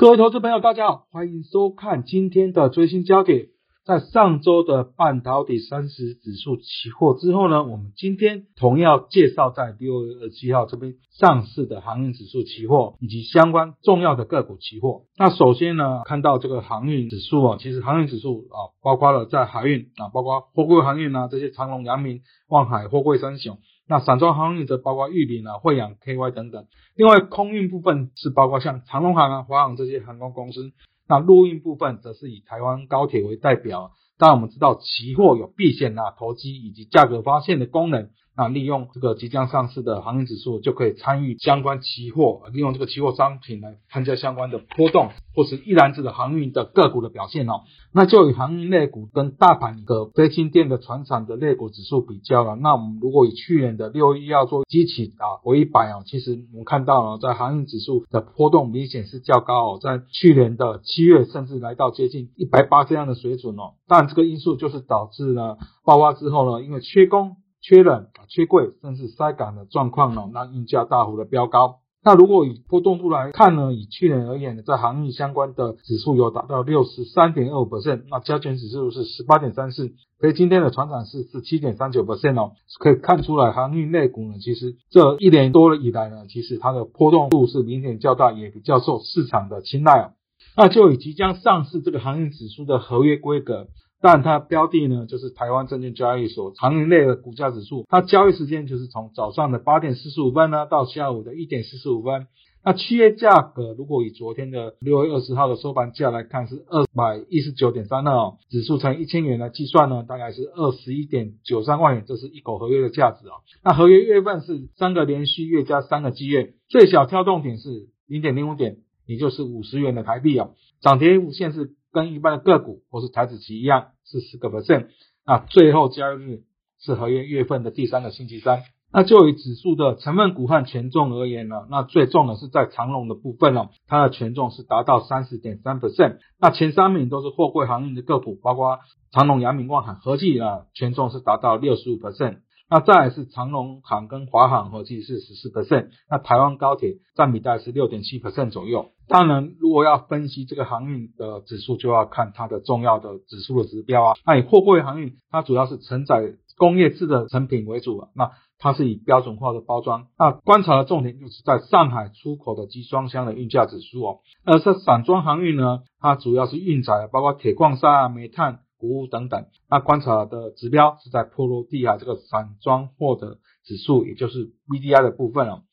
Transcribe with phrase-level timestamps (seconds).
[0.00, 3.48] 各位投资朋友，大家好，欢迎收看今天的最新焦点。
[3.84, 15.02] 在上周的半导体三十指数期货之后呢，我们今天同样介绍在六月二十七号这边上市的航运指数期货以及相关重要的个股期货。
[15.18, 23.58] 那首先呢，看到这个航运指数啊，其实航运指数啊，包括了在海运啊，包括货柜航运啊，这些长龙、阳明、望海、货柜三雄。
[23.90, 26.66] 那散装航运则包括玉林啊、惠阳、KY 等等。
[26.94, 30.70] 另外空运部分是包括像长龙航啊、华航这些航空公司。
[31.08, 33.90] 那陆运部分则是以台湾高铁为代表。
[34.16, 38.10] 当然我们知道期货有避险啊、投机以及价格发现的功能。
[38.40, 47.64] 那利用这个即将上市的航运指数，就可以参与相关期货，利用这个期货商品来参加相关的波动，或是一篮子的航运的个股的表现哦。
[47.92, 52.56] 那就以航运类股跟大盘一个非金电的船厂的类股指数比较了。
[52.56, 63.74] 那我们如果以去年的六一要做基期啊为一百哦，其实我们看到了在航运指数的波动明显是较高哦，在去年的七月甚至来到接近一百八这样的水准哦。
[63.86, 67.36] 但这个因素就是导致了爆发之后呢，因为缺工。
[67.60, 71.76] 缺人、缺柜，甚至塞港的状况呢，让运价大幅的飙高。
[72.02, 90.12] 那如果以波动度来看呢，以去年而言，在航运相关的指数有达到六十三点二五百分那加权指数是十八点三四，所以今天的船长是是七点三九百分哦，可以看出来航运类股呢，其实这一年多以来呢，其实它的波动度是明显较大，也比较受市场的青睐哦。
[90.56, 93.68] 那就以即将上市这个航运指数的合约规格。
[94.02, 102.26] 但它标的呢，就是台湾证券交易所长盈类的股价指数，它交易时间就是从早上的八点四十五分呢，到下午的一点四十五分。
[102.62, 113.32] 那契约价格，如果以昨天的六月二十号的收盘价来看，是二百一十九点三二哦，指数乘一千元来计算呢，大概是二十一点九三万元，这是一口合约的价值哦。
[113.62, 120.52] 那合约月份是三个连续月加三个季月，最小跳动点是零点零五点，也就是五十元的台币哦。
[120.80, 121.74] 涨跌无限是。
[121.92, 124.88] 跟一般的个股或是台子期一样是十个 percent，
[125.26, 126.42] 那最后交易日
[126.80, 128.62] 是合约月份的第三个星期三。
[128.92, 136.16] 那就以指数的成分股和权重而言呢，那最重的是在长龙的部分哦，它的权重是达到三十点三 percent。
[136.40, 138.80] 那前三名都是货柜航运的个股，包括
[139.12, 142.38] 长龙、阳明、万海，合计呢权重是达到六十五 percent。
[142.68, 148.90] 那再来是长龙航跟华航合计是十四 percent，那台湾高铁占比大概是六点七 percent 左右。
[149.10, 154.14] 当然，如果要分析这个航运的指数，就要看它的重要的指数的指标啊。
[154.24, 160.06] 那以货柜航运，它主要是承载工业制的成品为主啊，那它是以标准化的包装。
[160.16, 164.18] 那观察的重点就是在上海出口的集装箱的运价指数哦。
[164.44, 168.60] 而在散装航运呢，它主要是运载包括铁矿砂啊、煤炭。
[168.80, 175.64] 谷物等等，那观察的指标是在波罗的海这个散装货的指数，也就是 BDI 的部分哦。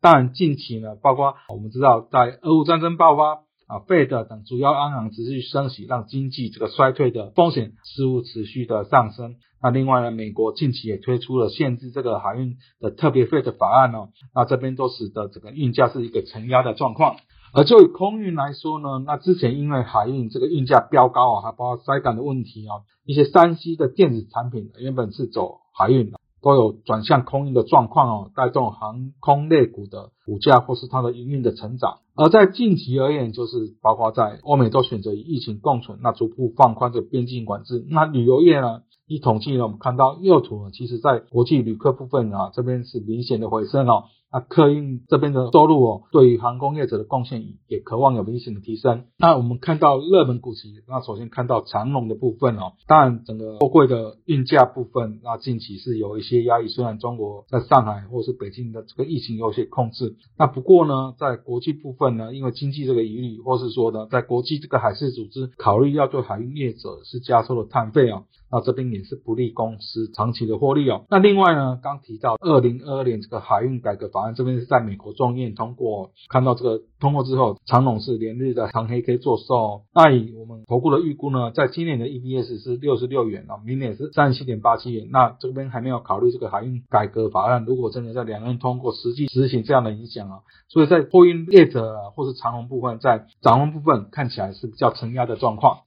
[0.00, 9.36] 但，近期呢，包括我们知道，在俄乌战争爆发啊，费德等主要央行持续升息，让经济这个衰退的风险似乎持续的上升。
[9.60, 17.16] 那另外呢，美国近期也推出了限制这个海运的特别费的法案哦，那这边都使得整个运价是一个承压的状况。
[17.54, 31.98] 而就以空运来说呢，那之前因为海运这个运价飙高啊，还包括塞港的问题啊，一些山西的电子产品原本是走海运的，都有转向空运的状况哦，带动航空类股的股价或是它的营运的成长。
[32.14, 37.84] 而在近期而言，就是包括在欧美都选择与疫情共存，那逐步放宽这边境管制。
[37.90, 44.04] 那旅游业呢，一统计呢，我们看到右图呢，其实在国际旅客部分啊，这边是明显的回升哦。
[44.32, 49.04] 那客运这边的收入哦，对于航空业者的贡献也渴望有明显的提升。
[49.18, 56.66] 那我们看到热门股息，那首先看到长龙的部分哦，当然整个货柜的运价部分，那近期是有一些压抑。
[56.66, 71.04] 虽然中国在上海或是北京的这个疫情有些控制，那不过呢，在国际部分呢，因为经济这个疑虑，或是说呢，在国际这个海事组织考虑要对海运业者是加收的碳费哦，那这边也是不利公司长期的获利哦。
[71.08, 74.10] 那另外呢，刚提到二零二二年这个海运改革。
[74.16, 79.82] 法案这边是在美国众院通过，看到这个通过之后，长隆是连日的长黑 K 做售。
[79.94, 85.08] 那以我们投顾的预估呢，在今年的 EPS 是六十六元啊，明年是三十七点八七元。
[85.12, 95.80] 那这边还没有考虑这个海运改革法案，如果真的在两岸通过实际执行这样的影响啊，所以在货运业者或是长隆部分，在长隆部分看起来是比较承压的状况。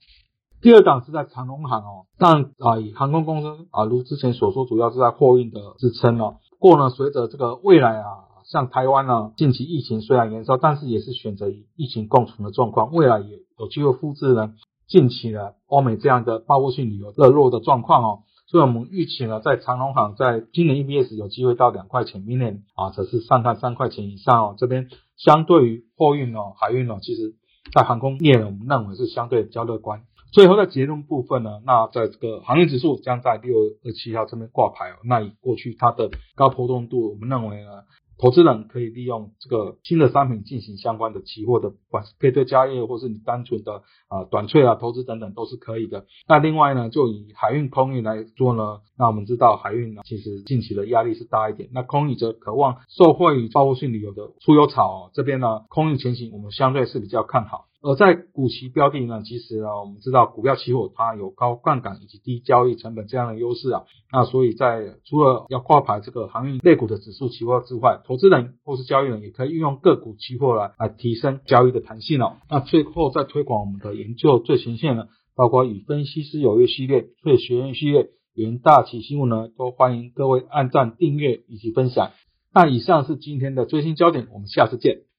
[0.62, 6.36] 第二档是在长隆行哦，但啊以航空公司啊如之前所说，主要是在货运的支撑哦。
[6.60, 14.52] 过呢，随着这个未来啊，像台湾呢，近期疫情虽然延烧，但是也是选择与疫情共存的状况，未来也有机会复制呢
[14.86, 27.36] 近期的欧美这样的报复性旅游热络的状况哦，所以我们预期呢，在长隆行在今年 EPS 有机会到两块钱，明年啊则是上看三块钱以上哦，这边相对于货运哦、海运哦，其实
[27.72, 30.02] 在航空业呢，我们认为是相对比较乐观。
[30.32, 34.96] 最后在结论部分呢，那在这个行业指数将在六月二七号这边挂牌哦。
[35.04, 37.84] 那以过去它的高波动度，我们认为呢。
[38.22, 46.04] 投资人可以利用这个新的商品进行相关的期货的，不管是配对交易，或是你单纯的啊短脆啊投资等等都是可以的。
[46.28, 57.69] 那另外呢，就以海运、空运来做呢，那我们知道海运呢其实近期的压力是大一点，那空运则渴望受惠于报复性旅游的出游潮，这边呢空运前景我们相对是比较看好。
[57.82, 72.36] 而在股期标的呢，其实呢，我们知道股票期货它有高杠杆以及低交易成本这样的优势啊，那所以在除了要挂牌这个航运类股的指数期货之外，投资人或是交易人也可以运用个股期货来来提升交易的弹性哦。
[72.50, 82.10] 那最后再推广我们的研究最前线呢，包括与分析师有约系列、最学院系列、元大旗新闻呢，都欢迎各位按赞、订阅以及分享。
[82.52, 85.09] 那以上是今天的最新焦点，我们下次见。